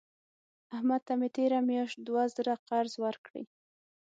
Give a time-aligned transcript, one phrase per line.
[0.75, 3.43] احمد ته مې تېره میاشت دوه زره قرض ورکړې.